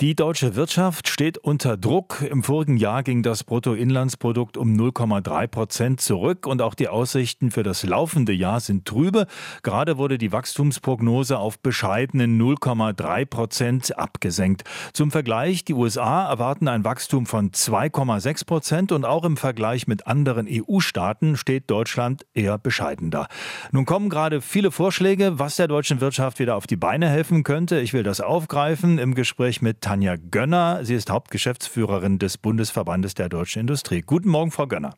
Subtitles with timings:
[0.00, 2.22] Die deutsche Wirtschaft steht unter Druck.
[2.22, 7.62] Im vorigen Jahr ging das Bruttoinlandsprodukt um 0,3 Prozent zurück und auch die Aussichten für
[7.62, 9.26] das laufende Jahr sind trübe.
[9.62, 14.64] Gerade wurde die Wachstumsprognose auf bescheidene 0,3 Prozent abgesenkt.
[14.94, 20.06] Zum Vergleich, die USA erwarten ein Wachstum von 2,6 Prozent und auch im Vergleich mit
[20.06, 23.26] anderen EU-Staaten steht Deutschland eher bescheiden da.
[23.70, 27.80] Nun kommen gerade viele Vorschläge, was der deutschen Wirtschaft wieder auf die Beine helfen könnte.
[27.80, 30.84] Ich will das aufgreifen im Gespräch mit Tanja Gönner.
[30.84, 34.02] Sie ist Hauptgeschäftsführerin des Bundesverbandes der deutschen Industrie.
[34.02, 34.94] Guten Morgen, Frau Gönner.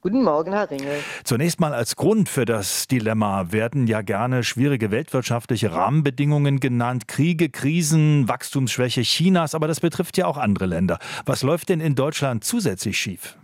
[0.00, 0.96] Guten Morgen, Herr Ringel.
[1.22, 7.50] Zunächst mal als Grund für das Dilemma werden ja gerne schwierige weltwirtschaftliche Rahmenbedingungen genannt, Kriege,
[7.50, 10.98] Krisen, Wachstumsschwäche Chinas, aber das betrifft ja auch andere Länder.
[11.24, 13.36] Was läuft denn in Deutschland zusätzlich schief?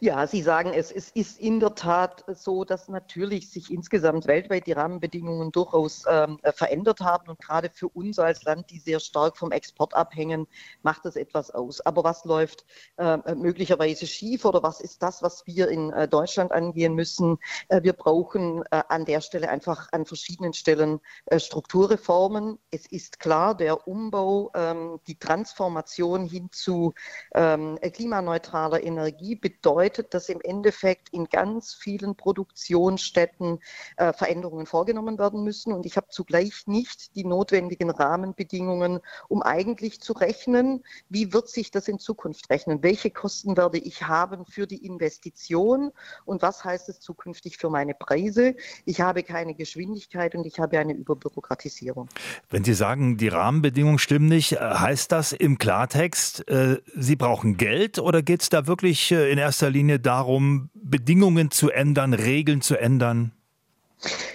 [0.00, 0.92] Ja, Sie sagen es.
[0.92, 6.38] Es ist in der Tat so, dass natürlich sich insgesamt weltweit die Rahmenbedingungen durchaus ähm,
[6.42, 7.28] äh, verändert haben.
[7.28, 10.46] Und gerade für uns als Land, die sehr stark vom Export abhängen,
[10.82, 11.80] macht das etwas aus.
[11.80, 12.64] Aber was läuft
[12.96, 17.38] äh, möglicherweise schief oder was ist das, was wir in äh, Deutschland angehen müssen?
[17.66, 22.60] Äh, wir brauchen äh, an der Stelle einfach an verschiedenen Stellen äh, Strukturreformen.
[22.70, 26.94] Es ist klar, der Umbau, ähm, die Transformation hin zu
[27.34, 33.58] ähm, klimaneutraler Energie bedeutet, bedeutet, dass im Endeffekt in ganz vielen Produktionsstätten
[33.96, 35.72] äh, Veränderungen vorgenommen werden müssen.
[35.72, 41.70] Und ich habe zugleich nicht die notwendigen Rahmenbedingungen, um eigentlich zu rechnen, wie wird sich
[41.70, 42.82] das in Zukunft rechnen?
[42.82, 45.92] Welche Kosten werde ich haben für die Investition?
[46.26, 48.54] Und was heißt es zukünftig für meine Preise?
[48.84, 52.08] Ich habe keine Geschwindigkeit und ich habe eine Überbürokratisierung.
[52.50, 57.56] Wenn Sie sagen, die Rahmenbedingungen stimmen nicht, äh, heißt das im Klartext, äh, Sie brauchen
[57.56, 62.12] Geld oder geht es da wirklich äh, in erster Linie Linie darum, Bedingungen zu ändern,
[62.12, 63.30] Regeln zu ändern?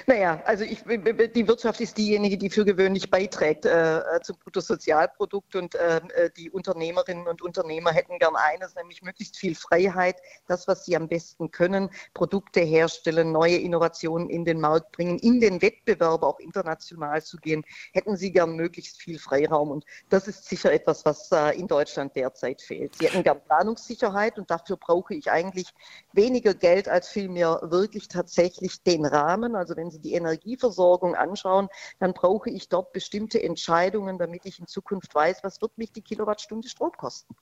[0.08, 5.76] Naja, also ich, die Wirtschaft ist diejenige, die für gewöhnlich beiträgt äh, zum Bruttosozialprodukt und
[5.76, 10.84] ähm, äh, die Unternehmerinnen und Unternehmer hätten gern eines, nämlich möglichst viel Freiheit, das, was
[10.84, 16.24] sie am besten können, Produkte herstellen, neue Innovationen in den Markt bringen, in den Wettbewerb
[16.24, 17.64] auch international zu gehen,
[17.94, 22.16] hätten sie gern möglichst viel Freiraum und das ist sicher etwas, was äh, in Deutschland
[22.18, 22.96] derzeit fehlt.
[22.96, 25.68] Sie hätten gern Planungssicherheit und dafür brauche ich eigentlich
[26.12, 31.70] weniger Geld als vielmehr wirklich tatsächlich den Rahmen, also wenn Sie die Energieversorgung anschauen,
[32.00, 36.02] dann brauche ich dort bestimmte Entscheidungen, damit ich in Zukunft weiß, was wird mich die
[36.02, 37.36] Kilowattstunde Strom kosten.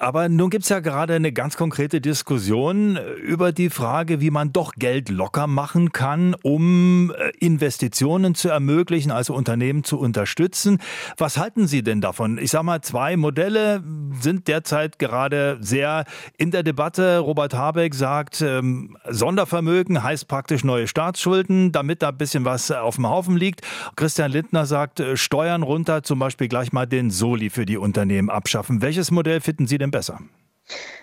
[0.00, 4.50] Aber nun gibt es ja gerade eine ganz konkrete Diskussion über die Frage, wie man
[4.50, 10.78] doch Geld locker machen kann, um äh, Investitionen zu ermöglichen, also Unternehmen zu unterstützen.
[11.18, 12.38] Was halten Sie denn davon?
[12.38, 13.84] Ich sage mal, zwei Modelle
[14.18, 16.06] sind derzeit gerade sehr
[16.38, 17.18] in der Debatte.
[17.18, 22.94] Robert Habeck sagt, ähm, Sondervermögen heißt praktisch neue Staatsschulden, damit da ein bisschen was auf
[22.94, 23.60] dem Haufen liegt.
[23.96, 28.30] Christian Lindner sagt, äh, Steuern runter, zum Beispiel gleich mal den Soli für die Unternehmen
[28.30, 28.80] abschaffen.
[28.80, 30.18] Welches Modell finden Sie denn besser?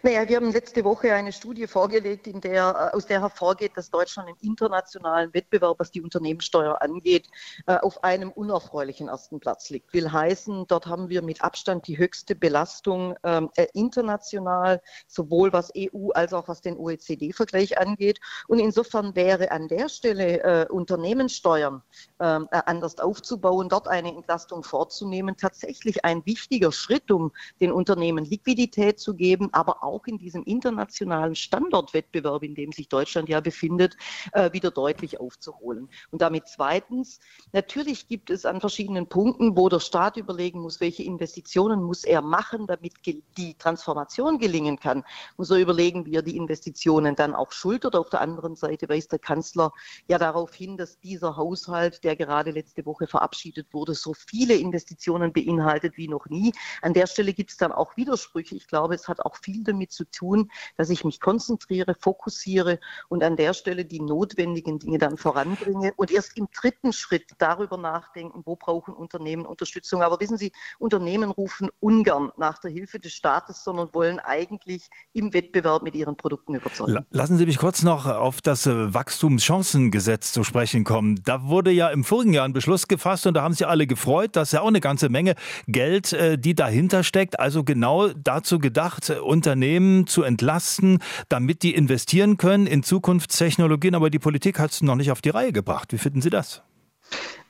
[0.03, 3.89] Naja, wir haben letzte Woche eine Studie vorgelegt, in der, äh, aus der hervorgeht, dass
[3.89, 7.27] Deutschland im internationalen Wettbewerb, was die Unternehmenssteuer angeht,
[7.65, 9.93] äh, auf einem unerfreulichen ersten Platz liegt.
[9.93, 15.71] Will heißen, dort haben wir mit Abstand die höchste Belastung ähm, äh, international, sowohl was
[15.75, 18.19] EU als auch was den OECD-Vergleich angeht.
[18.47, 21.81] Und insofern wäre an der Stelle äh, Unternehmenssteuern
[22.19, 28.25] ähm, äh, anders aufzubauen, dort eine Entlastung vorzunehmen, tatsächlich ein wichtiger Schritt, um den Unternehmen
[28.25, 33.97] Liquidität zu geben, aber auch in diesem internationalen Standortwettbewerb, in dem sich Deutschland ja befindet,
[34.33, 35.89] äh, wieder deutlich aufzuholen.
[36.11, 37.19] Und damit zweitens,
[37.53, 42.21] natürlich gibt es an verschiedenen Punkten, wo der Staat überlegen muss, welche Investitionen muss er
[42.21, 45.03] machen, damit die Transformation gelingen kann,
[45.37, 47.95] muss er überlegen, wie er die Investitionen dann auch schultert.
[47.95, 49.71] Auf der anderen Seite weist der Kanzler
[50.07, 55.33] ja darauf hin, dass dieser Haushalt, der gerade letzte Woche verabschiedet wurde, so viele Investitionen
[55.33, 56.53] beinhaltet wie noch nie.
[56.83, 58.53] An der Stelle gibt es dann auch Widersprüche.
[58.53, 63.23] Ich glaube, es hat auch viel damit zu tun, dass ich mich konzentriere, fokussiere und
[63.23, 68.41] an der Stelle die notwendigen Dinge dann voranbringe und erst im dritten Schritt darüber nachdenken,
[68.43, 70.01] wo brauchen Unternehmen Unterstützung.
[70.01, 75.33] Aber wissen Sie, Unternehmen rufen ungern nach der Hilfe des Staates, sondern wollen eigentlich im
[75.33, 77.05] Wettbewerb mit ihren Produkten überzeugen.
[77.11, 81.21] Lassen Sie mich kurz noch auf das äh, Wachstumschancengesetz zu sprechen kommen.
[81.23, 84.35] Da wurde ja im vorigen Jahr ein Beschluss gefasst und da haben sich alle gefreut,
[84.35, 85.35] dass ja auch eine ganze Menge
[85.67, 92.37] Geld, äh, die dahinter steckt, also genau dazu gedacht, Unternehmen zu entlasten, damit die investieren
[92.37, 93.95] können in Zukunftstechnologien.
[93.95, 95.93] Aber die Politik hat es noch nicht auf die Reihe gebracht.
[95.93, 96.63] Wie finden Sie das?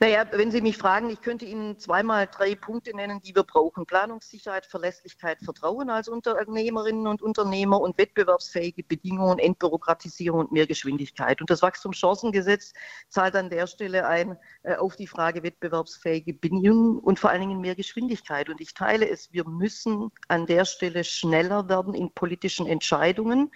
[0.00, 3.84] Naja, wenn Sie mich fragen, ich könnte Ihnen zweimal drei Punkte nennen, die wir brauchen.
[3.84, 11.40] Planungssicherheit, Verlässlichkeit, Vertrauen als Unternehmerinnen und Unternehmer und wettbewerbsfähige Bedingungen, Entbürokratisierung und mehr Geschwindigkeit.
[11.40, 12.74] Und das Wachstumschancengesetz
[13.08, 17.60] zahlt an der Stelle ein äh, auf die Frage wettbewerbsfähige Bedingungen und vor allen Dingen
[17.60, 18.48] mehr Geschwindigkeit.
[18.50, 23.50] Und ich teile es, wir müssen an der Stelle schneller werden in politischen Entscheidungen,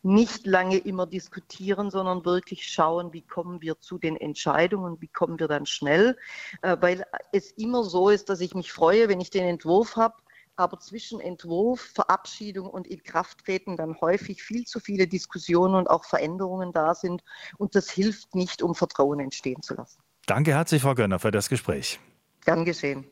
[0.00, 5.38] nicht lange immer diskutieren, sondern wirklich schauen, wie kommen wir zu den Entscheidungen, wie kommen
[5.38, 6.16] wir dann schnell,
[6.62, 10.14] äh, weil es immer so ist, dass ich mich freue, wenn ich den Entwurf habe,
[10.56, 16.72] aber zwischen Entwurf, Verabschiedung und Inkrafttreten dann häufig viel zu viele Diskussionen und auch Veränderungen
[16.72, 17.22] da sind.
[17.58, 20.00] Und das hilft nicht, um Vertrauen entstehen zu lassen.
[20.26, 21.98] Danke herzlich, Frau Gönner, für das Gespräch.
[22.44, 23.06] Gern geschehen.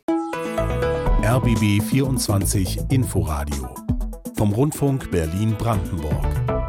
[1.22, 3.74] RBB 24 Inforadio
[4.36, 6.59] vom Rundfunk Berlin-Brandenburg.